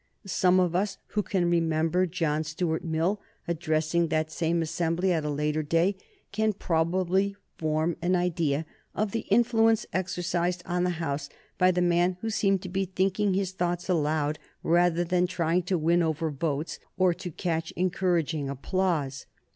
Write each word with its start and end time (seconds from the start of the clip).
Some 0.25 0.59
of 0.59 0.75
us 0.75 0.97
who 1.09 1.21
can 1.21 1.47
remember 1.47 2.07
John 2.07 2.43
Stuart 2.43 2.83
Mill 2.83 3.21
addressing 3.47 4.07
that 4.07 4.31
same 4.31 4.63
assembly 4.63 5.13
at 5.13 5.23
a 5.23 5.29
later 5.29 5.61
day, 5.61 5.95
can 6.31 6.53
probably 6.53 7.35
form 7.59 7.95
an 8.01 8.15
idea 8.15 8.65
of 8.95 9.11
the 9.11 9.27
influence 9.29 9.85
exercised 9.93 10.63
on 10.65 10.85
the 10.85 10.89
House 10.97 11.29
by 11.59 11.69
the 11.69 11.83
man 11.83 12.17
who 12.21 12.31
seemed 12.31 12.63
to 12.63 12.67
be 12.69 12.85
thinking 12.85 13.35
his 13.35 13.51
thoughts 13.51 13.89
aloud 13.89 14.39
rather 14.63 15.03
than 15.03 15.27
trying 15.27 15.61
to 15.61 15.77
win 15.77 16.01
over 16.01 16.31
votes 16.31 16.79
or 16.97 17.13
to 17.13 17.29
catch 17.29 17.69
encouraging 17.73 18.49
applause. 18.49 19.27